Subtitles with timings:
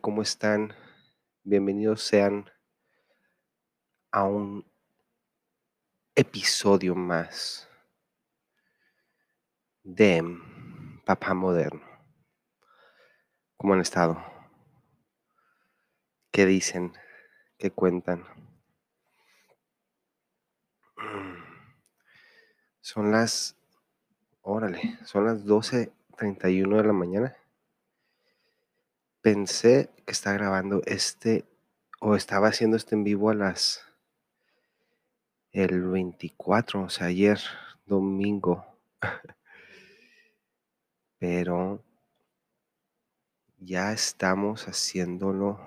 [0.00, 0.72] ¿Cómo están?
[1.42, 2.48] Bienvenidos sean
[4.12, 4.64] a un
[6.14, 7.68] episodio más
[9.82, 10.22] de
[11.04, 11.82] Papá Moderno.
[13.56, 14.24] ¿Cómo han estado?
[16.30, 16.92] ¿Qué dicen?
[17.58, 18.22] ¿Qué cuentan?
[22.80, 23.56] Son las,
[24.40, 27.37] órale, son las 12.31 de la mañana.
[29.20, 31.44] Pensé que estaba grabando este,
[32.00, 33.82] o estaba haciendo este en vivo a las,
[35.50, 37.40] el 24, o sea, ayer,
[37.84, 38.64] domingo.
[41.18, 41.82] Pero
[43.56, 45.58] ya estamos haciéndolo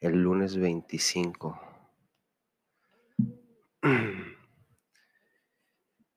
[0.00, 1.60] el lunes 25.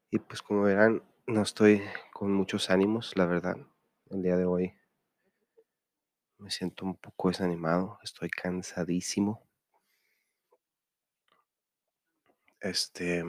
[0.10, 1.82] Y pues como verán, no estoy
[2.14, 3.58] con muchos ánimos, la verdad.
[4.10, 4.74] El día de hoy
[6.40, 9.44] me siento un poco desanimado, estoy cansadísimo.
[12.60, 13.24] Este,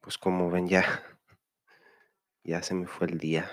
[0.00, 0.84] pues como ven ya,
[2.44, 3.50] ya se me fue el día.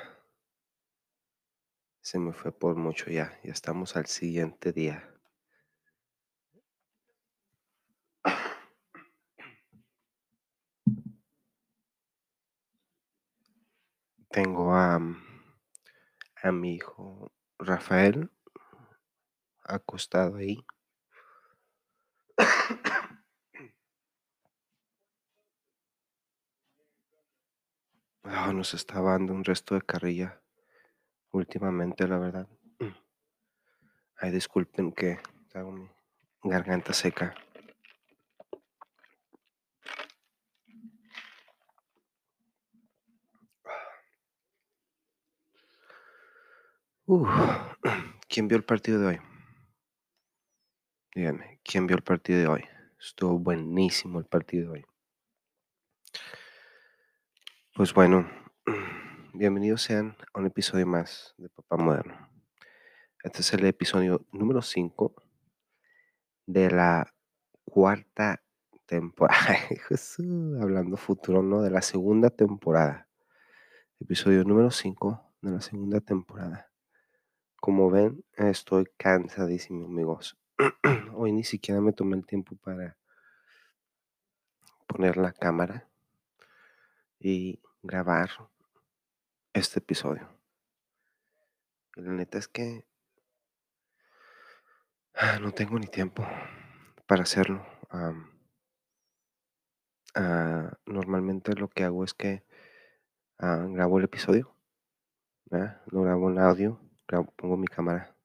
[2.02, 5.14] Se me fue por mucho ya, ya estamos al siguiente día.
[14.30, 15.00] Tengo a,
[16.44, 18.32] a mi hijo Rafael
[19.64, 20.66] acostado ahí.
[28.24, 30.42] Ah, nos estaba dando un resto de carrilla
[31.32, 32.48] últimamente, la verdad.
[34.18, 35.20] Ay, disculpen que
[35.52, 35.90] tengo mi
[36.44, 37.34] garganta seca.
[47.10, 47.30] Uf,
[48.28, 49.20] ¿Quién vio el partido de hoy?
[51.16, 52.66] Díganme, ¿quién vio el partido de hoy?
[53.00, 54.86] Estuvo buenísimo el partido de hoy.
[57.74, 58.30] Pues bueno,
[59.34, 62.30] bienvenidos sean a un episodio más de Papá Moderno.
[63.24, 65.16] Este es el episodio número 5
[66.46, 67.14] de la
[67.64, 68.44] cuarta
[68.86, 69.58] temporada.
[70.62, 71.62] Hablando futuro, ¿no?
[71.62, 73.08] De la segunda temporada.
[73.98, 76.67] Episodio número 5 de la segunda temporada.
[77.60, 80.38] Como ven, estoy cansadísimo, amigos.
[81.16, 82.98] Hoy ni siquiera me tomé el tiempo para
[84.86, 85.90] poner la cámara
[87.20, 88.30] y grabar
[89.54, 90.30] este episodio.
[91.96, 92.86] Y la neta es que
[95.16, 96.26] ah, no tengo ni tiempo
[97.08, 97.66] para hacerlo.
[97.90, 98.14] Ah,
[100.86, 102.44] normalmente lo que hago es que
[103.40, 104.56] ah, grabo el episodio,
[105.50, 108.16] lo grabo en audio, pongo mi cámara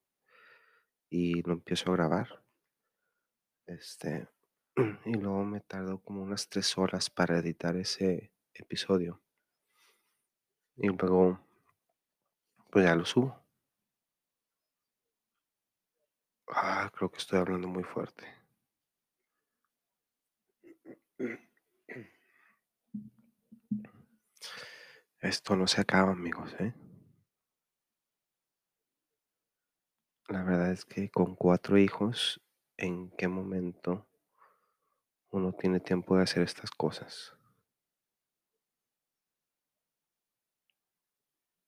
[1.09, 2.43] y lo empiezo a grabar.
[3.67, 4.29] Este,
[5.05, 9.21] y luego me tardo como unas tres horas para editar ese episodio.
[10.77, 11.39] Y luego,
[12.71, 13.39] pues ya lo subo.
[16.49, 18.27] Ah, creo que estoy hablando muy fuerte.
[25.21, 26.75] Esto no se acaba, amigos, ¿eh?
[30.33, 32.41] La verdad es que con cuatro hijos,
[32.79, 34.07] ¿en qué momento
[35.29, 37.37] uno tiene tiempo de hacer estas cosas?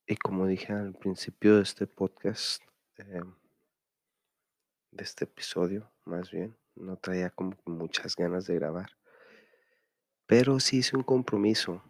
[0.07, 2.63] Y como dije al principio de este podcast,
[2.97, 3.35] em,
[4.93, 8.93] de este episodio, más bien, no traía como muchas ganas de grabar.
[10.25, 11.83] Pero sí hice un compromiso.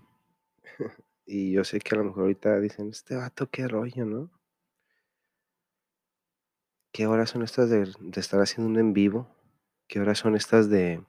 [1.24, 4.43] y yo sé que a lo mejor ahorita dicen, este vato qué rollo, ¿no?
[6.94, 9.26] ¿Qué horas son estas de, estar haciendo un en vivo?
[9.88, 11.04] ¿Qué horas son estas de,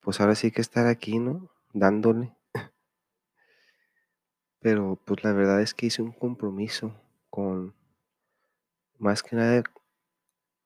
[0.00, 1.48] pues ahora sí que estar aquí, ¿no?
[1.72, 2.34] Dándole.
[4.58, 6.92] Pero pues la verdad es que hice un compromiso
[7.30, 7.72] con,
[8.98, 9.62] más que nada,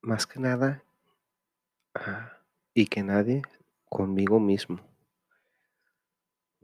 [0.00, 0.82] más que nada,
[2.72, 3.42] y que nadie,
[3.90, 4.80] conmigo mismo.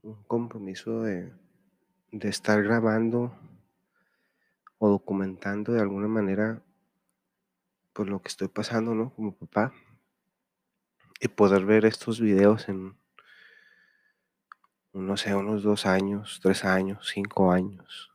[0.01, 1.31] Un compromiso de,
[2.11, 3.39] de estar grabando
[4.79, 6.63] o documentando de alguna manera
[8.07, 9.13] lo que estoy pasando, ¿no?
[9.15, 9.73] Como papá.
[11.21, 12.97] Y poder ver estos videos en,
[14.93, 18.13] no sé, unos dos años, tres años, cinco años,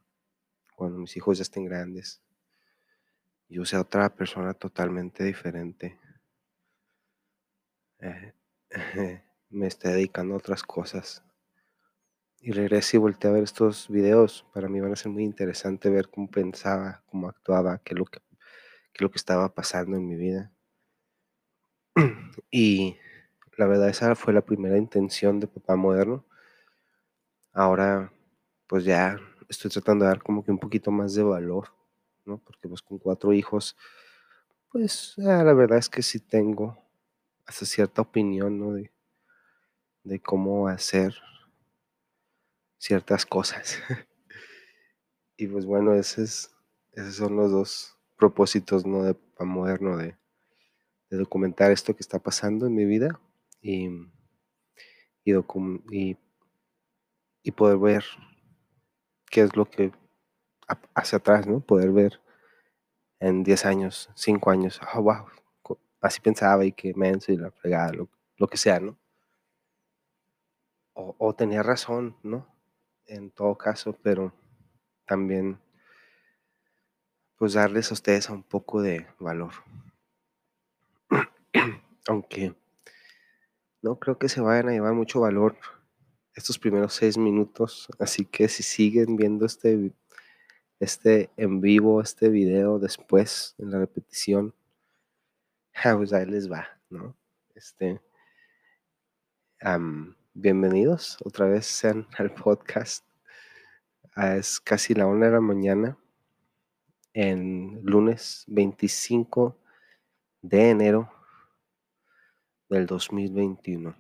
[0.76, 2.22] cuando mis hijos ya estén grandes.
[3.50, 6.00] Yo sea otra persona totalmente diferente.
[8.00, 8.34] Eh,
[9.50, 11.24] me esté dedicando a otras cosas.
[12.42, 15.90] y regresé y volteé a ver estos videos, para mí van a ser muy interesante
[15.90, 18.20] ver cómo pensaba, cómo actuaba, qué es lo que,
[18.94, 20.52] qué es lo que estaba pasando en mi vida.
[22.52, 22.98] Y
[23.58, 26.26] la verdad esa fue la primera intención de Papá Moderno.
[27.52, 28.12] Ahora
[28.68, 29.20] pues ya
[29.50, 31.70] estoy tratando de dar como que un poquito más de valor,
[32.26, 32.38] ¿no?
[32.40, 33.76] Porque pues con cuatro hijos,
[34.72, 36.78] pues ah, la verdad es que sí tengo
[37.46, 38.74] hasta cierta opinión, ¿no?
[38.74, 38.92] De,
[40.04, 41.16] de cómo hacer
[42.78, 43.78] ciertas cosas.
[45.38, 46.56] y pues bueno, ese es,
[46.92, 49.04] esos son los dos propósitos, ¿no?
[49.04, 50.16] De Papá Moderno, de,
[51.10, 53.20] documentar esto que está pasando en mi vida
[53.62, 53.90] y,
[55.26, 55.36] y,
[57.52, 58.04] poder ver
[59.30, 59.92] qué es lo que
[60.68, 61.62] a- hacia atrás, ¿no?
[61.62, 62.22] Poder ver
[63.20, 65.26] en 10 años, 5 años, ah, wow,
[66.02, 68.98] así pensaba y que menso y la fregada, lo, lo que sea, ¿no?
[70.96, 72.48] O, o tenía razón, ¿no?
[73.06, 74.34] En todo caso, pero
[75.06, 75.60] también
[77.38, 79.54] pues darles a ustedes un poco de valor.
[82.08, 82.56] Aunque
[83.82, 85.58] no creo que se vayan a llevar mucho valor
[86.36, 89.92] estos primeros seis minutos, así que si siguen viendo este,
[90.80, 94.54] este en vivo, este video después en la repetición,
[95.82, 97.16] pues ahí les va, ¿no?
[97.56, 98.02] Este,
[100.34, 103.06] bienvenidos otra vez sean al podcast.
[104.16, 105.98] Ah, es casi la una de la mañana
[107.14, 109.58] en lunes 25
[110.42, 111.12] de enero
[112.70, 113.96] del 2021.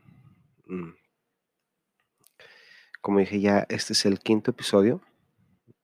[0.66, 0.92] Mm.
[3.02, 5.02] Como dije ya, este es el quinto episodio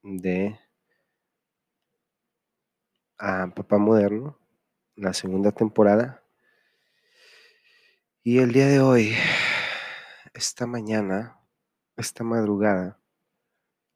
[0.01, 0.59] de
[3.17, 4.37] ah, Papá Moderno,
[4.95, 6.23] la segunda temporada.
[8.23, 9.13] Y el día de hoy,
[10.33, 11.39] esta mañana,
[11.97, 12.99] esta madrugada,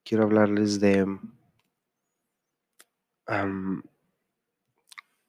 [0.04, 1.06] quiero hablarles de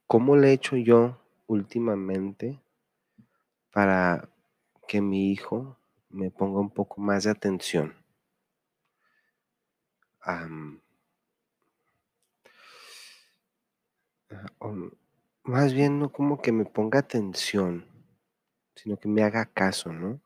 [0.07, 2.61] cómo le he hecho yo últimamente
[3.73, 4.29] para
[4.87, 5.77] que mi hijo
[6.09, 7.97] me ponga un poco más de atención.
[14.59, 14.91] O
[15.43, 17.87] más bien no como que me ponga atención,
[18.75, 20.21] sino que me haga caso, ¿no?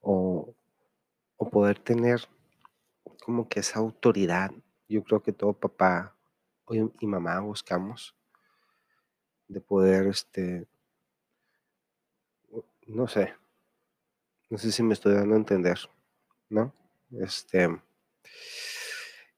[0.00, 0.54] O
[1.50, 2.28] poder tener
[3.24, 4.52] como que esa autoridad.
[4.88, 6.14] Yo creo que todo papá
[6.74, 8.14] y mamá buscamos
[9.48, 10.66] de poder, este,
[12.86, 13.34] no sé,
[14.50, 15.78] no sé si me estoy dando a entender,
[16.50, 16.72] ¿no?
[17.20, 17.68] Este,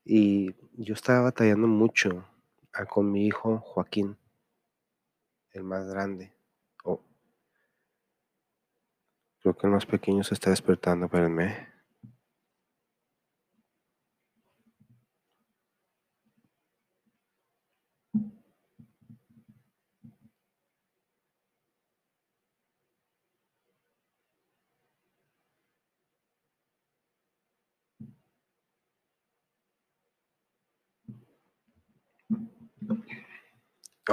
[0.05, 2.25] y yo estaba batallando mucho
[2.73, 4.17] ah, con mi hijo Joaquín,
[5.53, 6.33] el más grande.
[6.85, 7.01] Oh,
[9.41, 11.70] creo que el más pequeño se está despertando, espérenme.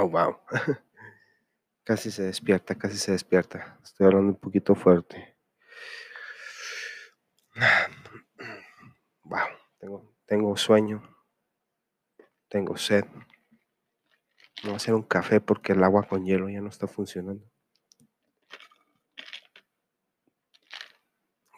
[0.00, 0.38] Oh, wow.
[1.82, 3.80] Casi se despierta, casi se despierta.
[3.82, 5.36] Estoy hablando un poquito fuerte.
[9.24, 9.48] Wow,
[9.78, 11.02] tengo, tengo sueño,
[12.48, 13.04] tengo sed.
[14.62, 17.44] Voy a hacer un café porque el agua con hielo ya no está funcionando.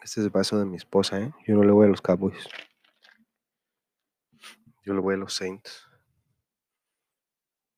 [0.03, 1.31] Este es el vaso de mi esposa, ¿eh?
[1.47, 2.49] Yo no le voy a los Cowboys.
[4.83, 5.87] Yo le voy a los Saints.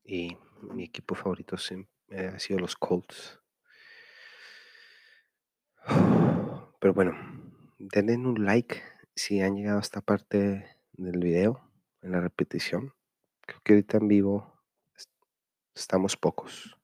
[0.04, 0.36] Y
[0.72, 3.40] mi equipo favorito siempre ha sido los Colts.
[6.80, 7.14] Pero bueno,
[7.80, 8.82] denle un like
[9.16, 11.70] si han llegado a esta parte del video,
[12.02, 12.94] en la repetición.
[13.46, 14.54] Creo que ahorita en vivo
[14.96, 15.12] est-
[15.76, 16.78] estamos pocos.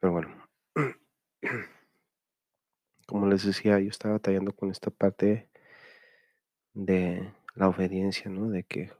[0.00, 0.28] Pero bueno,
[3.06, 5.50] como les decía, yo estaba batallando con esta parte
[6.74, 8.48] de la obediencia, ¿no?
[8.48, 8.92] De que,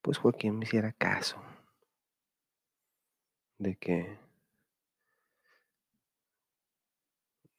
[0.00, 1.42] pues Joaquín me hiciera caso.
[3.58, 4.16] De que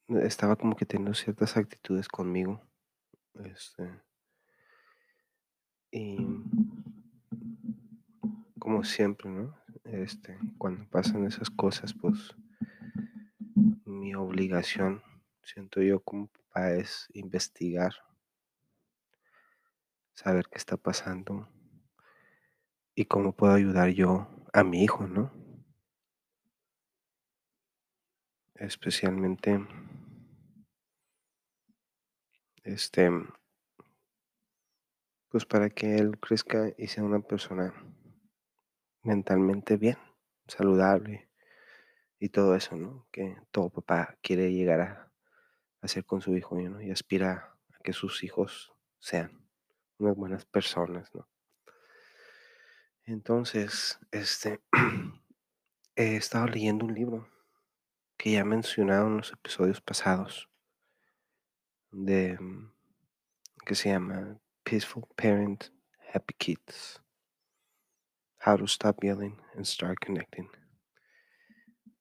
[0.07, 2.61] estaba como que teniendo ciertas actitudes conmigo.
[3.43, 4.01] Este,
[5.91, 6.17] y
[8.57, 9.57] como siempre, ¿no?
[9.83, 12.33] Este, cuando pasan esas cosas, pues
[13.83, 15.03] mi obligación,
[15.43, 17.93] siento yo como papá, es investigar,
[20.13, 21.49] saber qué está pasando
[22.95, 25.41] y cómo puedo ayudar yo a mi hijo, ¿no?
[28.61, 29.59] especialmente
[32.63, 33.09] este
[35.29, 37.73] pues para que él crezca y sea una persona
[39.01, 39.97] mentalmente bien,
[40.45, 41.29] saludable
[42.19, 43.07] y todo eso, ¿no?
[43.11, 45.11] Que todo papá quiere llegar a
[45.81, 46.81] hacer con su hijo, ¿no?
[46.81, 49.40] Y aspira a que sus hijos sean
[50.01, 51.27] unas buenas personas, ¿no?
[53.03, 54.61] Entonces, este,
[55.95, 57.27] he estado leyendo un libro
[58.17, 60.49] que ya he mencionado en los episodios pasados,
[61.91, 62.71] de, mm,
[63.65, 65.65] que se llama Peaceful Parent,
[66.13, 67.01] Happy Kids.
[68.45, 70.49] How to Stop Yelling and Start Connecting.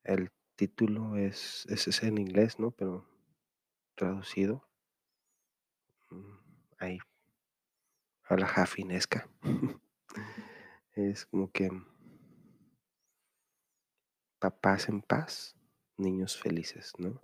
[0.04, 2.70] El título es, ese es en inglés, ¿no?
[2.70, 3.06] Pero
[3.94, 4.66] traducido,
[6.10, 6.38] mm,
[6.78, 6.98] ahí,
[8.34, 9.28] a la jafinesca.
[10.92, 11.70] es como que
[14.38, 15.56] papás en paz,
[15.96, 17.20] niños felices, ¿no?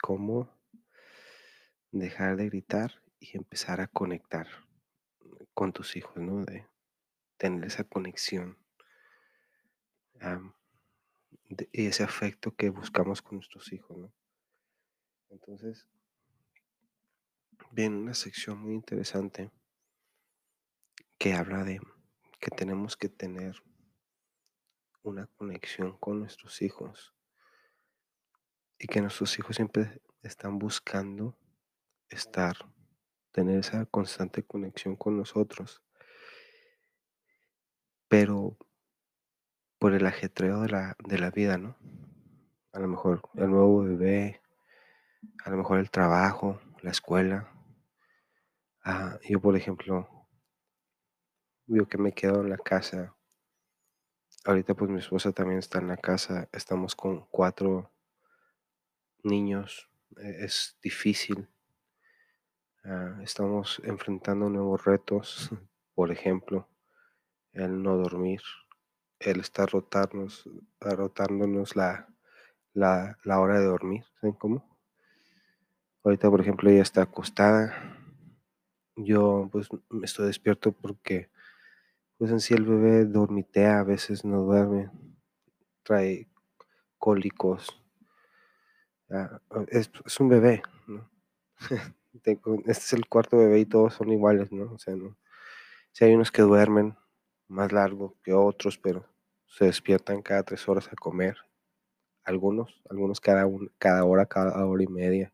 [0.00, 0.50] ¿Cómo
[1.92, 4.48] dejar de gritar y empezar a conectar
[5.54, 6.44] con tus hijos, ¿no?
[6.44, 6.66] De
[7.36, 8.58] tener esa conexión
[11.72, 14.12] y ese afecto que buscamos con nuestros hijos, ¿no?
[15.30, 15.86] Entonces,
[17.74, 19.50] viene una sección muy interesante
[21.18, 21.80] que habla de
[22.38, 23.56] que tenemos que tener
[25.02, 27.14] una conexión con nuestros hijos
[28.78, 31.36] y que nuestros hijos siempre están buscando
[32.08, 32.56] estar,
[33.32, 35.82] tener esa constante conexión con nosotros.
[38.06, 38.56] Pero
[39.78, 41.76] por el ajetreo de la, de la vida, ¿no?
[42.72, 44.40] A lo mejor el nuevo bebé,
[45.44, 47.53] a lo mejor el trabajo, la escuela.
[48.84, 50.08] Ah, yo, por ejemplo,
[51.66, 53.16] yo que me quedo en la casa.
[54.44, 56.48] Ahorita pues mi esposa también está en la casa.
[56.52, 57.90] Estamos con cuatro
[59.22, 59.88] niños.
[60.18, 61.48] E, es difícil.
[62.84, 65.50] Ah, estamos enfrentando nuevos retos.
[65.94, 66.68] Por ejemplo,
[67.52, 68.42] el no dormir.
[69.20, 70.48] El estar rotarnos,
[70.80, 72.08] rotándonos la,
[72.74, 74.04] la, la hora de dormir.
[74.20, 74.78] ¿Saben cómo?
[76.04, 78.03] Ahorita, por ejemplo, ella está acostada.
[78.96, 81.30] Yo pues me estoy despierto porque
[82.18, 84.90] pues en sí el bebé dormitea, a veces no duerme,
[85.82, 86.28] trae
[86.98, 87.80] cólicos.
[89.10, 91.10] Ah, es, un bebé, ¿no?
[92.14, 94.72] este es el cuarto bebé y todos son iguales, ¿no?
[94.72, 95.16] O sea, no.
[95.92, 96.96] Si hay unos que duermen
[97.48, 99.06] más largo que otros, pero
[99.46, 101.36] se despiertan cada tres horas a comer.
[102.24, 103.46] Algunos, algunos cada,
[103.78, 105.32] cada hora, cada hora y media.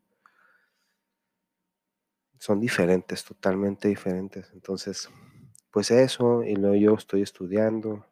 [2.41, 4.49] Son diferentes, totalmente diferentes.
[4.51, 5.11] Entonces,
[5.69, 8.03] pues eso, y luego yo estoy estudiando,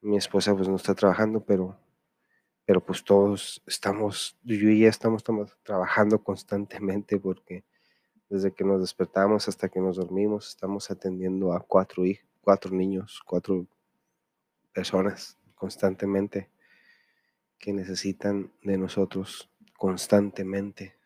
[0.00, 1.78] mi esposa pues no está trabajando, pero,
[2.64, 5.22] pero pues todos estamos, yo y ella estamos,
[5.62, 7.62] trabajando constantemente porque
[8.28, 12.02] desde que nos despertamos hasta que nos dormimos estamos atendiendo a cuatro,
[12.40, 13.68] cuatro niños, cuatro
[14.72, 16.50] personas constantemente
[17.56, 19.48] que necesitan de nosotros
[19.78, 20.96] constantemente.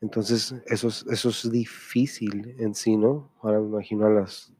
[0.00, 3.32] Entonces, eso es, eso es difícil en sí, ¿no?
[3.42, 4.52] Ahora me imagino a las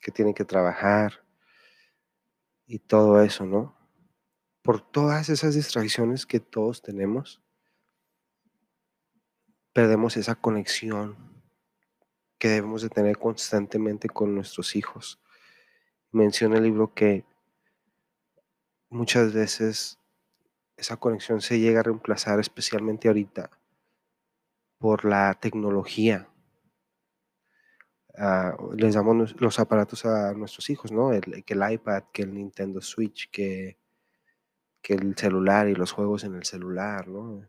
[0.00, 1.24] que tienen que trabajar
[2.66, 3.76] y todo eso, ¿no?
[4.62, 7.40] Por todas esas distracciones que todos tenemos,
[9.72, 11.16] perdemos esa conexión
[12.38, 15.20] que debemos de tener constantemente con nuestros hijos.
[16.10, 17.24] Menciona el libro que
[18.88, 19.98] muchas veces
[20.76, 23.50] esa conexión se llega a reemplazar, especialmente ahorita,
[24.80, 26.26] por la tecnología.
[28.16, 31.10] Ah, les damos los aparatos a nuestros hijos, ¿no?
[31.44, 33.78] Que el iPad, que el Nintendo Switch, que,
[34.80, 37.46] que el celular y los juegos en el celular, ¿no?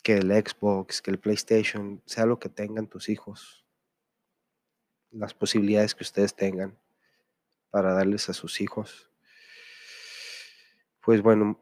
[0.00, 3.66] Que el Xbox, que el PlayStation, sea lo que tengan tus hijos,
[5.10, 6.78] las posibilidades que ustedes tengan
[7.70, 9.10] para darles a sus hijos.
[11.00, 11.58] Pues bueno,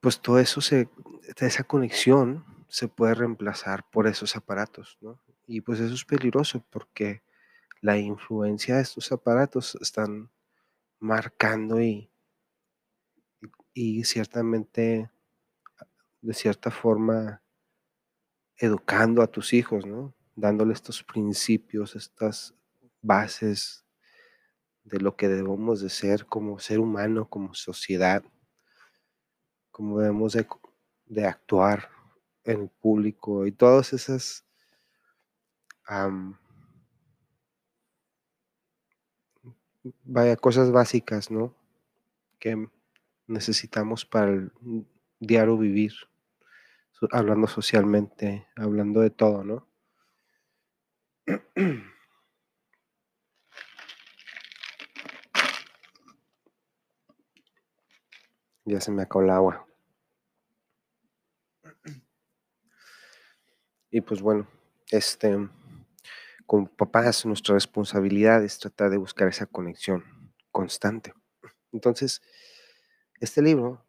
[0.00, 0.88] pues todo eso se,
[1.36, 5.20] esa conexión se puede reemplazar por esos aparatos, ¿no?
[5.46, 7.22] Y pues eso es peligroso porque
[7.80, 10.30] la influencia de estos aparatos están
[11.00, 12.08] marcando y,
[13.74, 15.10] y ciertamente,
[16.20, 17.42] de cierta forma,
[18.56, 20.14] educando a tus hijos, ¿no?
[20.36, 22.54] Dándole estos principios, estas
[23.02, 23.84] bases
[24.84, 28.22] de lo que debemos de ser como ser humano, como sociedad,
[29.72, 30.46] como debemos de,
[31.06, 31.99] de actuar
[32.44, 34.44] en público y todas esas
[40.04, 41.54] vaya cosas básicas, ¿no?
[42.38, 42.68] Que
[43.26, 44.52] necesitamos para el
[45.18, 45.92] diario vivir,
[47.12, 49.66] hablando socialmente, hablando de todo, ¿no?
[58.64, 59.66] ya se me acabó el agua.
[63.90, 64.48] Y pues bueno,
[64.90, 65.38] este,
[66.44, 70.02] como papás, nuestra responsabilidad es tratar de buscar esa conexión
[70.50, 71.14] constante.
[71.70, 72.20] Entonces,
[73.20, 73.86] este libro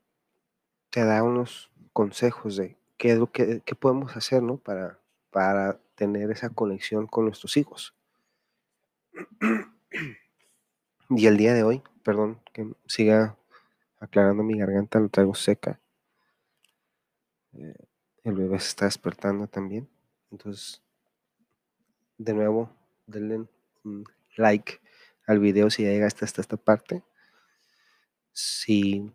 [0.91, 4.57] te da unos consejos de qué es lo que, podemos hacer, ¿no?
[4.57, 4.99] Para,
[5.31, 7.95] para tener esa conexión con nuestros hijos.
[11.09, 13.39] Y el día de hoy, perdón, que siga
[13.99, 15.79] aclarando mi garganta, lo traigo seca.
[17.53, 17.73] Eh,
[18.23, 19.89] el bebé se está despertando también.
[20.31, 20.81] Entonces,
[22.17, 22.69] de nuevo,
[23.05, 23.47] denle
[23.83, 24.05] un
[24.37, 24.79] like
[25.27, 27.03] al video si ya llegaste hasta esta parte.
[28.31, 29.11] Si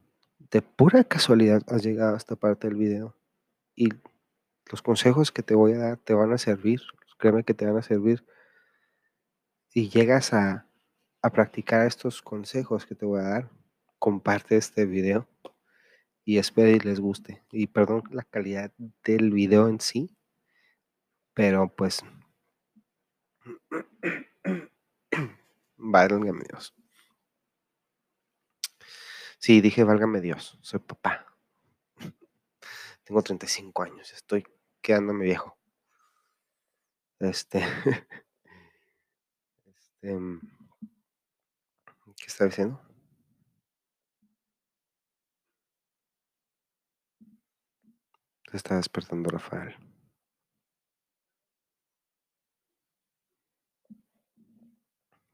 [0.50, 3.16] de pura casualidad has llegado a esta parte del video
[3.74, 3.88] y
[4.70, 6.82] los consejos que te voy a dar te van a servir,
[7.18, 8.24] créeme que te van a servir
[9.72, 10.66] y llegas a,
[11.22, 13.50] a practicar estos consejos que te voy a dar,
[13.98, 15.26] comparte este video
[16.24, 17.42] y espero y les guste.
[17.52, 18.72] Y perdón la calidad
[19.04, 20.16] del video en sí,
[21.36, 22.02] pero pues
[25.76, 26.74] Válgame Dios.
[29.38, 31.26] Sí, dije, válgame Dios, soy papá.
[33.04, 34.44] Tengo 35 años, estoy
[34.80, 35.56] quedándome viejo.
[37.20, 37.60] Este.
[39.66, 40.18] este.
[42.16, 42.80] ¿Qué está diciendo?
[48.50, 49.85] Se está despertando Rafael.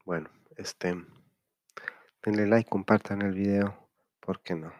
[0.05, 0.95] Bueno, este,
[2.23, 4.73] denle like, compartan el video, ¿por qué no?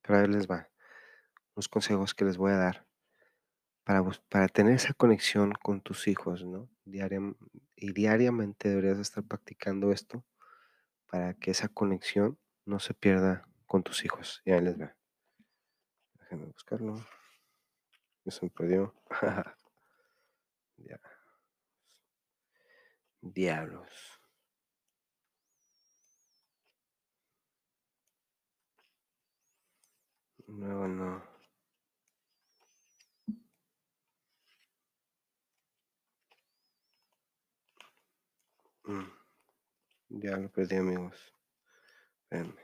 [0.00, 0.70] Pero ahí les va,
[1.54, 2.86] unos consejos que les voy a dar
[3.84, 6.70] para, para tener esa conexión con tus hijos, ¿no?
[6.86, 10.24] y diariamente deberías estar practicando esto
[11.06, 14.40] para que esa conexión no se pierda con tus hijos.
[14.44, 14.96] Y ahí les va.
[16.14, 17.04] Déjenme buscarlo.
[18.24, 18.94] Ya se me perdió.
[23.20, 24.19] Diablos.
[30.50, 31.22] No, no.
[38.84, 39.12] Mm.
[40.08, 41.34] Ya lo perdí, amigos.
[42.24, 42.60] Espérenme.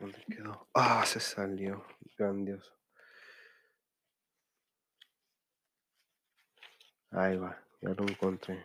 [0.00, 0.68] ¿Dónde quedó?
[0.74, 1.84] Ah, se salió.
[2.16, 2.74] Grandioso.
[7.10, 8.64] Ahí va, ya lo encontré.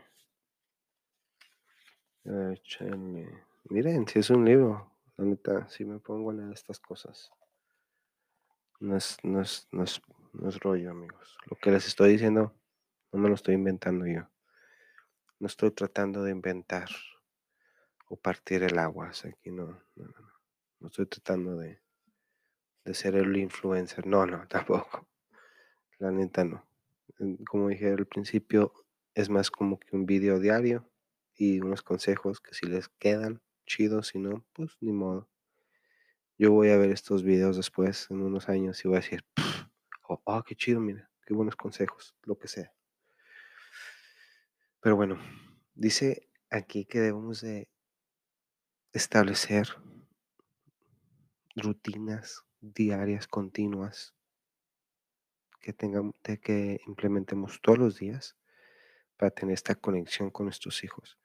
[3.69, 4.92] Miren, si es un libro.
[5.23, 7.31] La neta, si me pongo a leer estas cosas,
[8.81, 10.01] no es, no es, no es,
[10.33, 11.37] no es rollo, amigos.
[11.49, 12.53] Lo que les estoy diciendo,
[13.13, 14.27] no me lo estoy inventando yo.
[15.39, 16.89] No estoy tratando de inventar
[18.09, 19.11] o partir el agua.
[19.11, 20.33] Aquí no, no, no, no.
[20.81, 21.79] No estoy tratando de,
[22.83, 24.05] de ser el influencer.
[24.05, 25.07] No, no, tampoco.
[25.99, 26.65] La neta no.
[27.47, 28.73] Como dije al principio,
[29.13, 30.85] es más como que un video diario
[31.33, 35.29] y unos consejos que si les quedan, chido, si no, pues ni modo.
[36.37, 39.23] Yo voy a ver estos videos después, en unos años, y voy a decir,
[40.07, 42.73] oh, oh, qué chido, mira, qué buenos consejos, lo que sea.
[44.81, 45.17] Pero bueno,
[45.73, 47.69] dice aquí que debemos de
[48.91, 49.67] establecer
[51.55, 54.13] rutinas diarias continuas
[55.61, 58.35] que tengamos que implementemos todos los días
[59.15, 61.17] para tener esta conexión con nuestros hijos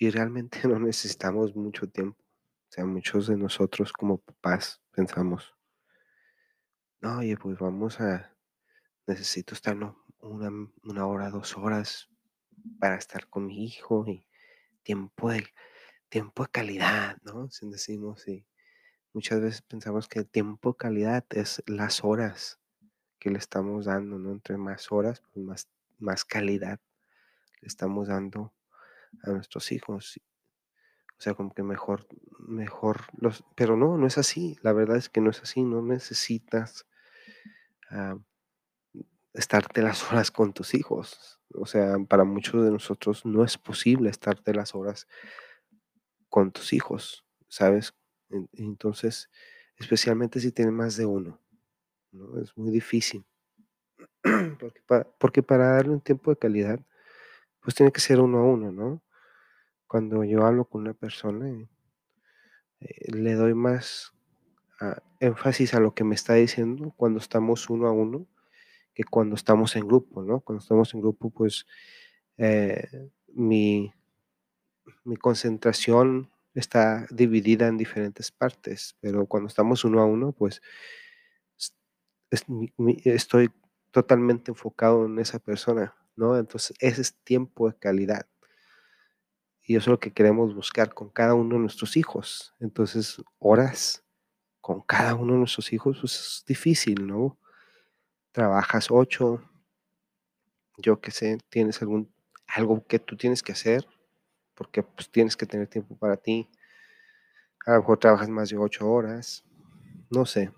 [0.00, 2.18] y realmente no necesitamos mucho tiempo.
[2.22, 5.54] O sea, muchos de nosotros como papás pensamos,
[7.00, 8.34] no, oye, pues vamos a,
[9.06, 9.76] necesito estar
[10.20, 10.50] una,
[10.82, 12.08] una hora, dos horas
[12.78, 14.26] para estar con mi hijo y
[14.82, 15.46] tiempo de,
[16.08, 17.50] tiempo de calidad, ¿no?
[17.50, 18.46] Si decimos, y
[19.12, 22.60] muchas veces pensamos que el tiempo de calidad es las horas
[23.18, 24.30] que le estamos dando, ¿no?
[24.32, 26.80] Entre más horas, pues más, más calidad
[27.60, 28.54] le estamos dando
[29.22, 30.20] a nuestros hijos.
[31.18, 32.06] O sea, como que mejor,
[32.38, 33.44] mejor los...
[33.54, 34.58] Pero no, no es así.
[34.62, 35.62] La verdad es que no es así.
[35.62, 36.86] No necesitas
[37.90, 38.16] ah,
[39.34, 41.40] estarte las horas con tus hijos.
[41.54, 45.06] O sea, para muchos de nosotros no es posible estarte las horas
[46.28, 47.92] con tus hijos, ¿sabes?
[48.52, 49.30] Entonces,
[49.76, 51.40] especialmente si tienes más de uno,
[52.12, 52.40] ¿no?
[52.40, 53.24] Es muy difícil.
[54.58, 56.80] Porque para, porque para darle un tiempo de calidad,
[57.60, 59.02] pues tiene que ser uno a uno, ¿no?
[59.86, 61.48] Cuando yo hablo con una persona,
[62.80, 64.12] eh, le doy más
[64.80, 68.26] ah, énfasis a lo que me está diciendo cuando estamos uno a uno
[68.94, 70.40] que cuando estamos en grupo, ¿no?
[70.40, 71.66] Cuando estamos en grupo, pues
[72.38, 72.88] eh,
[73.28, 73.92] mi,
[75.04, 80.62] mi concentración está dividida en diferentes partes, pero cuando estamos uno a uno, pues
[83.04, 83.50] estoy
[83.90, 86.36] totalmente enfocado en esa persona, ¿no?
[86.38, 88.26] Entonces, ese es tiempo de calidad.
[89.62, 92.54] Y eso es lo que queremos buscar con cada uno de nuestros hijos.
[92.60, 94.04] Entonces, horas
[94.60, 97.38] con cada uno de nuestros hijos, pues es difícil, ¿no?
[98.32, 99.42] Trabajas ocho,
[100.76, 102.12] yo qué sé, tienes algún,
[102.46, 103.86] algo que tú tienes que hacer,
[104.54, 106.48] porque pues tienes que tener tiempo para ti.
[107.66, 109.44] A lo mejor trabajas más de ocho horas,
[110.10, 110.52] no sé,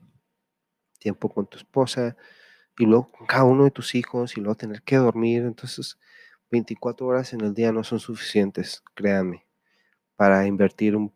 [0.98, 2.16] tiempo con tu esposa,
[2.78, 5.42] y luego con cada uno de tus hijos, y luego tener que dormir.
[5.42, 5.98] Entonces,
[6.50, 9.46] 24 horas en el día no son suficientes, créanme,
[10.16, 11.12] para invertir un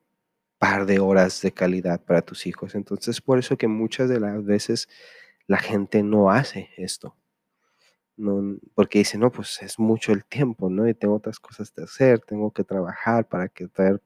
[0.59, 2.75] par de horas de calidad para tus hijos.
[2.75, 4.89] Entonces, por eso que muchas de las veces
[5.47, 7.17] la gente no hace esto.
[8.17, 10.89] No, porque dice, no, pues es mucho el tiempo, ¿no?
[10.89, 14.03] Y tengo otras cosas que hacer, tengo que trabajar para que traer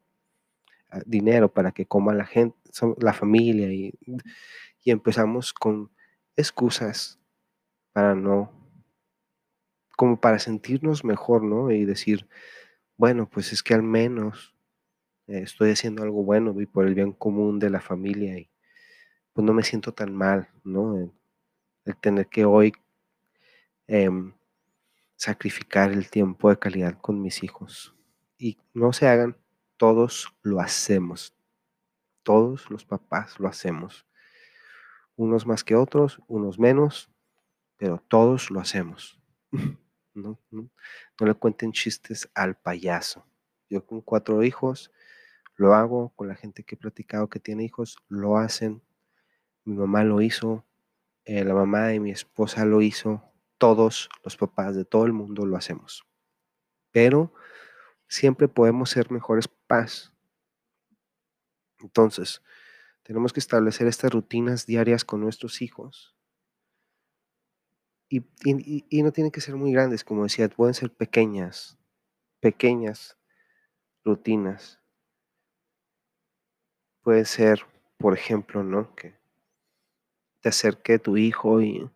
[0.91, 2.57] ah, dinero, para que coma la gente,
[2.99, 3.95] la familia, y,
[4.83, 5.93] y empezamos con
[6.37, 7.20] excusas
[7.92, 8.53] para no,
[9.96, 11.70] como para sentirnos mejor, ¿no?
[11.70, 12.29] Y decir,
[12.96, 14.55] bueno, pues es que al menos
[15.26, 18.50] eh, estoy haciendo algo bueno y por el bien común de la familia y
[19.33, 20.96] pues no me siento tan mal, ¿no?
[20.96, 22.72] El, tener que hoy
[23.88, 24.33] em,
[25.16, 27.94] sacrificar el tiempo de calidad con mis hijos.
[28.38, 29.37] Y no se hagan,
[29.76, 31.35] todos lo hacemos.
[32.22, 34.07] Todos los papás lo hacemos.
[35.16, 37.10] Unos más que otros, unos menos,
[37.81, 39.19] pero todos lo hacemos.
[40.12, 40.69] No, no,
[41.21, 43.25] le cuenten chistes al payaso.
[43.71, 44.90] Yo con cuatro hijos
[45.55, 48.83] lo hago, con la gente que he platicado que tiene hijos, lo hacen.
[49.64, 50.66] Mi mamá lo hizo,
[51.25, 53.23] eh, la mamá de mi esposa lo hizo,
[53.57, 56.05] todos los papás de todo el mundo lo hacemos.
[56.90, 57.33] Pero
[58.09, 60.12] siempre podemos ser mejores papás.
[61.79, 62.43] Entonces,
[63.05, 66.16] tenemos que establecer estas rutinas diarias con nuestros hijos
[68.11, 71.79] y, no tienen que ser muy grandes, como decía, pueden ser pequeñas,
[72.40, 73.16] pequeñas
[74.05, 74.81] rutinas.
[77.03, 77.62] Puede ser,
[77.99, 78.94] por ejemplo, ¿no?
[78.96, 79.14] Que
[80.40, 81.88] te acerque tu hijo y,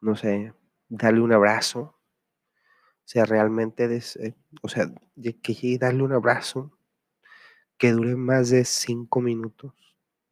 [0.00, 0.54] no sé,
[0.88, 1.80] darle un abrazo.
[1.80, 4.90] O sea, realmente, eh, o sea,
[5.42, 6.72] que llegue darle un abrazo
[7.76, 9.72] que dure más de cinco minutos.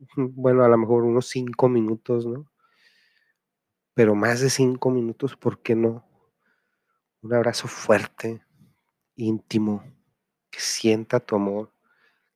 [0.17, 2.51] Bueno, a lo mejor unos cinco minutos, ¿no?
[3.95, 6.05] Pero más de cinco minutos, ¿por qué no?
[7.23, 8.45] Un abrazo fuerte,
[9.15, 9.85] íntimo,
[10.51, 11.73] que sienta tu amor,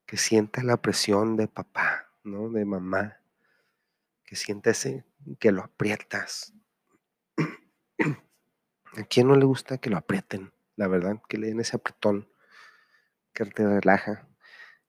[0.07, 2.49] que sienta la presión de papá, ¿no?
[2.49, 3.19] De mamá,
[4.25, 5.05] que sienta ese,
[5.41, 6.55] que lo aprietas.
[8.97, 10.53] ¿A quién no le gusta que lo aprieten?
[10.77, 12.29] La verdad, que le den ese apretón
[13.33, 14.29] que te relaja.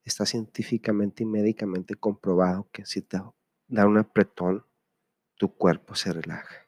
[0.04, 3.20] Está científicamente y médicamente comprobado que si te
[3.68, 4.64] da un apretón,
[5.40, 6.66] tu cuerpo se relaja.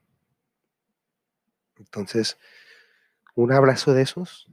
[1.77, 2.39] Entonces,
[3.35, 4.51] un abrazo de esos,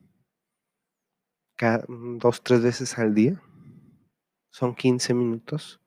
[1.56, 3.42] cada dos, tres veces al día,
[4.50, 5.80] son 15 minutos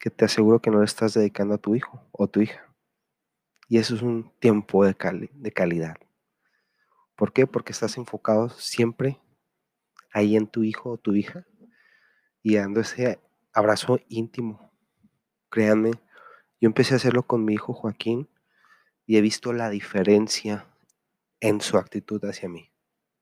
[0.00, 2.74] que te aseguro que no le estás dedicando a tu hijo o tu hija.
[3.68, 4.96] Y eso es un tiempo de,
[5.32, 5.94] de calidad.
[7.14, 7.46] ¿Por qué?
[7.46, 9.20] Porque estás enfocado siempre
[10.12, 11.46] ahí en tu hijo o tu hija
[12.42, 13.20] y dando ese
[13.52, 14.72] abrazo íntimo.
[15.50, 15.92] Créanme,
[16.60, 18.28] yo empecé a hacerlo con mi hijo Joaquín
[19.06, 20.66] y he visto la diferencia
[21.40, 22.70] en su actitud hacia mí.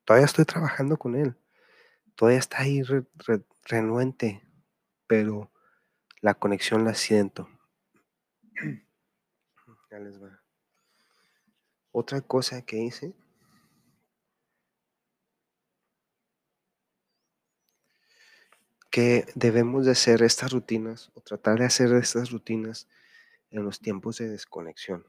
[0.04, 1.36] Todavía estoy trabajando con él.
[2.14, 2.82] Todavía está ahí
[3.64, 4.42] renuente,
[5.06, 5.50] pero
[6.20, 7.48] la conexión la siento.
[9.90, 10.42] Ya les va.
[11.90, 13.12] Otra cosa que hice
[18.92, 22.88] que debemos de hacer estas rutinas o tratar de hacer estas rutinas
[23.52, 25.04] en los tiempos de desconexión.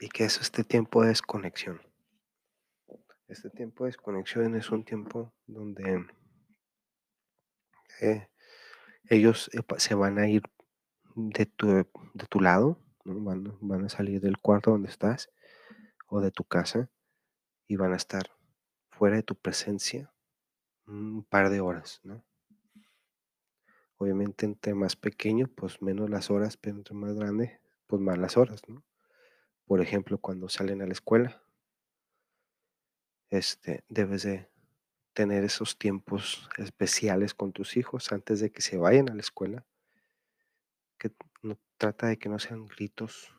[0.00, 1.80] Y que es este tiempo de desconexión.
[3.28, 6.04] Este tiempo de desconexión es un tiempo donde
[8.00, 8.28] eh,
[9.08, 10.42] ellos eh, se van a ir
[11.14, 15.30] de tu, de tu lado, van, van a salir del cuarto donde estás
[16.08, 16.90] o de tu casa
[17.68, 18.24] y van a estar
[18.90, 20.12] fuera de tu presencia
[20.86, 22.24] un par de horas, ¿no?
[24.02, 28.36] Obviamente entre más pequeño, pues menos las horas, pero entre más grande, pues más las
[28.36, 28.82] horas, ¿no?
[29.64, 31.40] Por ejemplo, cuando salen a la escuela,
[33.30, 34.50] este, debes de
[35.12, 39.64] tener esos tiempos especiales con tus hijos antes de que se vayan a la escuela.
[40.98, 41.12] Que
[41.42, 43.32] no, trata de que no sean gritos.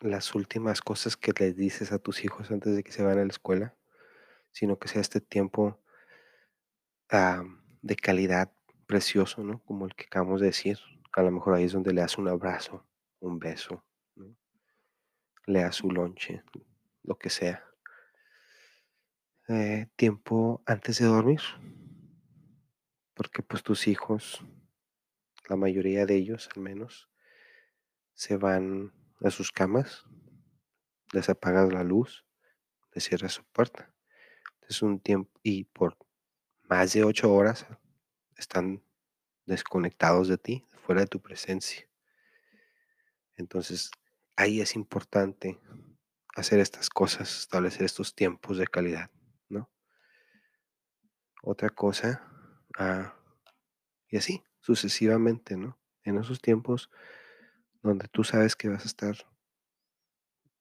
[0.00, 3.26] Las últimas cosas que les dices a tus hijos antes de que se vayan a
[3.26, 3.76] la escuela,
[4.50, 5.78] sino que sea este tiempo
[7.84, 8.50] de calidad
[8.86, 9.62] precioso, ¿no?
[9.64, 10.78] Como el que acabamos de decir.
[11.12, 12.84] A lo mejor ahí es donde le das un abrazo,
[13.20, 13.84] un beso,
[15.46, 16.42] le das su lonche,
[17.02, 17.62] lo que sea.
[19.48, 21.42] Eh, tiempo antes de dormir,
[23.12, 24.42] porque pues tus hijos,
[25.48, 27.10] la mayoría de ellos al menos,
[28.14, 30.06] se van a sus camas,
[31.12, 32.24] les apagas la luz,
[32.94, 33.94] les cierras su puerta.
[34.68, 35.98] Es un tiempo y por
[36.68, 37.66] más de ocho horas
[38.36, 38.82] están
[39.46, 41.88] desconectados de ti, fuera de tu presencia.
[43.36, 43.90] Entonces,
[44.36, 45.60] ahí es importante
[46.34, 49.10] hacer estas cosas, establecer estos tiempos de calidad,
[49.48, 49.70] ¿no?
[51.42, 52.26] Otra cosa,
[52.78, 53.14] ah,
[54.08, 55.78] y así, sucesivamente, ¿no?
[56.02, 56.90] En esos tiempos
[57.82, 59.16] donde tú sabes que vas a estar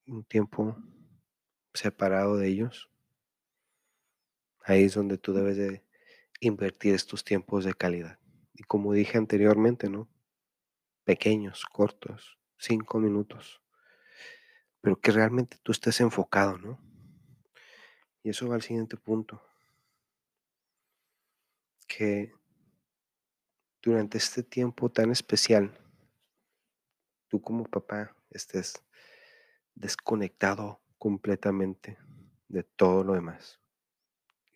[0.06, 0.76] un tiempo
[1.74, 2.90] separado de ellos,
[4.66, 5.84] ahí es donde tú debes de
[6.48, 8.20] invertir estos tiempos de calidad.
[8.54, 10.10] Y como dije anteriormente, ¿no?
[11.04, 13.62] Pequeños, cortos, cinco minutos,
[14.82, 16.80] pero que realmente tú estés enfocado, ¿no?
[18.22, 19.42] Y eso va al siguiente punto,
[21.88, 22.34] que
[23.82, 25.78] durante este tiempo tan especial,
[27.28, 28.82] tú como papá estés
[29.76, 31.98] desconectado completamente
[32.48, 33.60] de todo lo demás,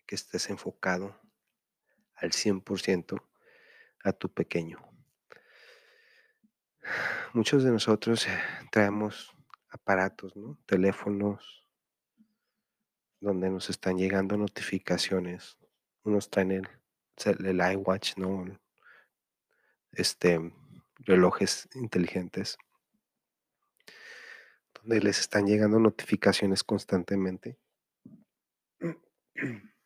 [0.06, 1.14] que estés enfocado
[2.20, 3.22] al 100%
[4.04, 4.78] a tu pequeño.
[7.32, 8.38] Muchos de nosotros eh,
[8.70, 9.34] traemos
[9.68, 10.58] aparatos, ¿no?
[10.66, 11.66] Teléfonos
[13.20, 15.58] donde nos están llegando notificaciones.
[16.04, 18.46] Unos traen el, el iWatch, ¿no?
[19.92, 20.52] Este,
[20.98, 22.58] relojes inteligentes
[24.74, 27.58] donde les están llegando notificaciones constantemente.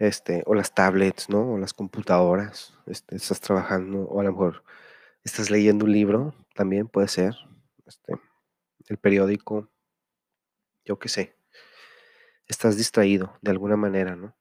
[0.00, 1.52] Este, o las tablets, ¿no?
[1.52, 2.72] O las computadoras.
[2.86, 4.64] Este, estás trabajando, o a lo mejor
[5.24, 7.36] estás leyendo un libro, también puede ser.
[7.86, 8.14] Este,
[8.88, 9.68] el periódico,
[10.86, 11.36] yo qué sé.
[12.46, 14.34] Estás distraído de alguna manera, ¿no?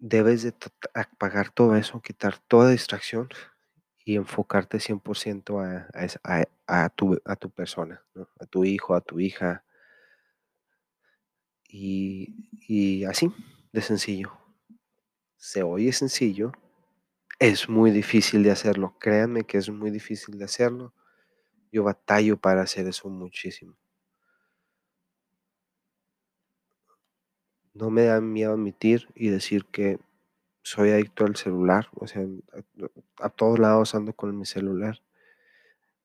[0.00, 0.52] Debes de
[0.92, 3.28] apagar todo eso, quitar toda distracción
[4.04, 5.88] y enfocarte 100% a,
[6.24, 8.04] a, a, tu, a tu persona,
[8.40, 9.64] a tu hijo, a tu hija.
[11.68, 13.32] Y, y así,
[13.82, 14.32] sencillo.
[15.36, 16.52] Se oye sencillo,
[17.38, 18.96] es muy difícil de hacerlo.
[18.98, 20.94] Créanme que es muy difícil de hacerlo.
[21.70, 23.76] Yo batallo para hacer eso muchísimo.
[27.74, 29.98] No me da miedo admitir y decir que
[30.62, 31.88] soy adicto al celular.
[31.94, 32.26] O sea,
[33.20, 35.02] a, todos lados ando con mi celular.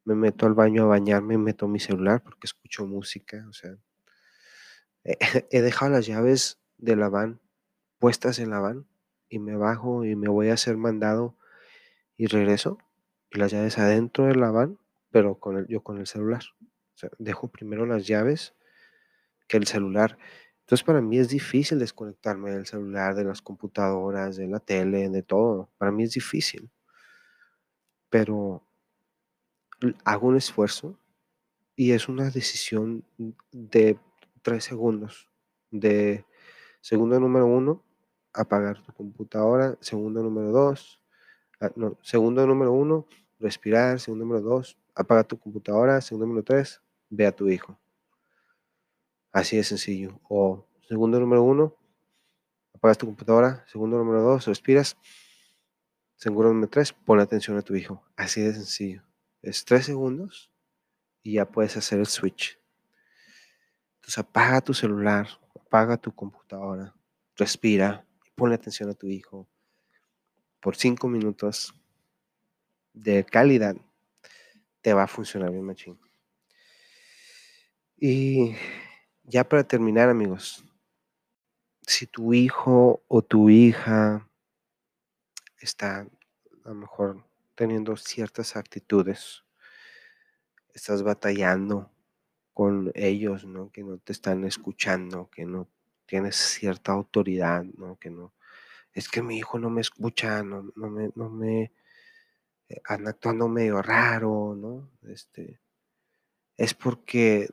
[0.03, 3.45] Me meto al baño a bañarme, meto mi celular porque escucho música.
[3.49, 3.77] O sea,
[5.49, 7.40] he dejado las llaves de la van
[8.01, 8.87] puestas en la van
[9.29, 11.37] y me bajo y me voy a hacer mandado
[12.17, 12.79] y regreso
[13.29, 14.79] y las llaves adentro de la van,
[15.11, 16.41] pero con el, yo con el celular.
[17.19, 18.55] Dejo primero las llaves
[19.47, 20.17] que el celular.
[20.61, 25.21] Entonces para mí es difícil desconectarme del celular, de las computadoras, de la tele, de
[25.21, 25.69] todo.
[25.77, 26.71] Para mí es difícil.
[28.09, 28.63] Pero
[30.03, 30.97] hago un esfuerzo
[31.75, 33.05] y es una decisión
[33.51, 33.99] de
[34.41, 35.29] tres segundos.
[35.69, 36.25] De
[36.81, 37.83] segundo número uno,
[38.33, 39.77] apagar tu computadora.
[39.81, 41.01] Segundo número dos,
[41.59, 43.05] ah, segundo número uno,
[43.39, 43.99] respirar.
[43.99, 46.01] Segundo número dos, apaga tu computadora.
[46.01, 47.79] Segundo número tres, ve a tu hijo.
[49.31, 50.19] Así de sencillo.
[50.29, 51.75] O segundo número uno,
[52.73, 53.65] apagas tu computadora.
[53.67, 54.97] Segundo número dos, respiras.
[56.15, 58.03] Segundo número tres, pon atención a tu hijo.
[58.15, 59.03] Así de sencillo.
[59.41, 60.51] Es tres segundos
[61.23, 62.59] y ya puedes hacer el switch.
[63.95, 66.93] Entonces apaga tu celular, apaga tu computadora,
[67.35, 68.05] respira,
[68.41, 69.47] ponle atención a tu hijo
[70.61, 71.75] por cinco minutos
[72.91, 73.75] de calidad,
[74.81, 75.99] te va a funcionar bien, machín.
[77.97, 78.55] Y
[79.21, 80.65] ya para terminar, amigos,
[81.83, 84.27] si tu hijo o tu hija
[85.59, 87.23] está a lo mejor
[87.53, 89.43] teniendo ciertas actitudes,
[90.73, 91.91] estás batallando
[92.55, 93.71] con ellos, ¿no?
[93.71, 95.69] Que no te están escuchando, que no
[96.11, 97.97] tienes cierta autoridad, ¿no?
[97.97, 98.33] Que no,
[98.91, 101.71] es que mi hijo no me escucha, no, no me, no me,
[102.67, 104.91] eh, anda actuando medio raro, ¿no?
[105.03, 105.61] Este,
[106.57, 107.49] es porque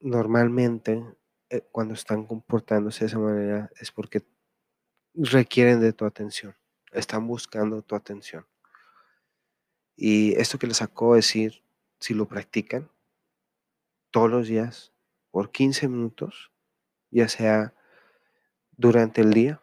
[0.00, 1.04] normalmente
[1.50, 4.24] eh, cuando están comportándose de esa manera es porque
[5.12, 6.56] requieren de tu atención,
[6.92, 8.46] están buscando tu atención.
[9.94, 11.62] Y esto que les acabo de decir,
[11.98, 12.90] si lo practican
[14.10, 14.94] todos los días
[15.30, 16.50] por 15 minutos,
[17.10, 17.74] ya sea
[18.80, 19.60] durante el día,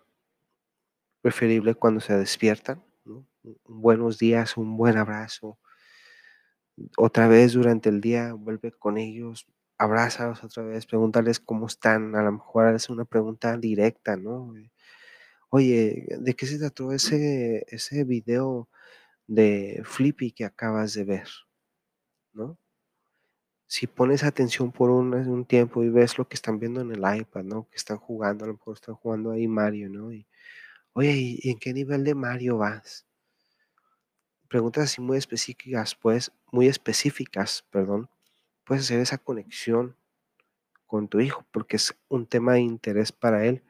[1.21, 2.83] preferible cuando se despiertan,
[3.65, 5.57] buenos días, un buen abrazo.
[6.97, 9.47] Otra vez durante el día, vuelve con ellos,
[9.79, 12.15] abrázalos otra vez, pregúntales cómo están.
[12.15, 14.53] A lo mejor es una pregunta directa, ¿no?
[15.49, 18.69] Oye, ¿de qué se trató ese, ese video
[19.25, 21.27] de Flippy que acabas de ver?
[22.33, 22.59] ¿No?
[23.67, 27.19] Si pones atención por un, un, tiempo y ves lo que están viendo en el
[27.19, 27.67] iPad, ¿no?
[27.69, 30.11] Que están jugando, a lo mejor están jugando ahí Mario, ¿no?
[30.11, 30.25] Y,
[30.99, 33.05] Oye, ¿y en qué nivel de Mario vas?
[34.47, 38.09] Preguntas así muy específicas, pues, muy específicas, perdón.
[38.63, 39.95] Puedes hacer esa conexión
[40.87, 43.63] con tu hijo porque es un tema de interés para él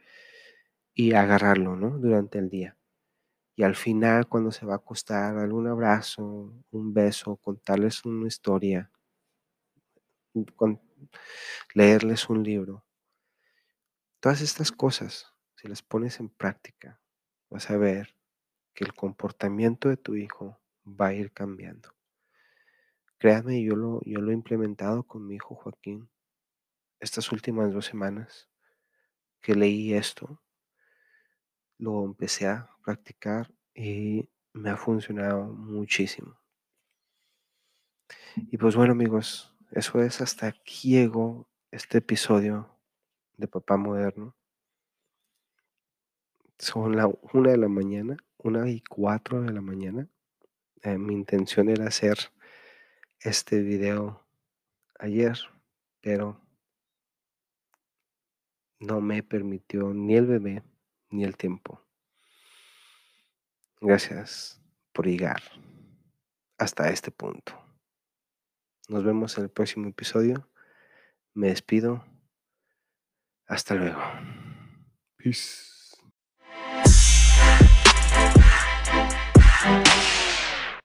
[0.93, 1.97] y agarrarlo, ¿no?
[1.97, 2.77] Durante el día.
[3.57, 6.23] Y al final, cuando se va a acostar, darle un abrazo,
[6.71, 8.89] un beso, contarles una historia,
[10.45, 10.81] con,
[11.73, 12.85] leerles un libro.
[14.19, 16.99] Todas estas cosas, si las pones en práctica,
[17.49, 18.15] vas a ver
[18.73, 21.93] que el comportamiento de tu hijo va a ir cambiando.
[23.17, 26.09] Créanme, yo lo, yo lo he implementado con mi hijo Joaquín
[26.99, 28.49] estas últimas dos semanas
[29.41, 30.41] que leí esto.
[31.77, 36.39] Lo empecé a practicar y me ha funcionado muchísimo.
[38.35, 42.69] Y pues bueno amigos, eso es hasta aquí llegó este episodio
[43.35, 44.35] de Papá Moderno.
[46.57, 50.07] Son la una de la mañana, una y cuatro de la mañana.
[50.83, 52.17] Eh, mi intención era hacer
[53.19, 54.25] este video
[54.99, 55.37] ayer,
[56.01, 56.41] pero
[58.79, 60.63] no me permitió ni el bebé
[61.09, 61.81] ni el tiempo.
[63.81, 64.61] Gracias
[64.93, 65.41] por llegar
[66.57, 67.66] hasta este punto.
[68.87, 70.49] Nos vemos en el próximo episodio.
[71.33, 72.05] Me despido.
[73.45, 74.01] Hasta luego.
[75.17, 75.76] Peace.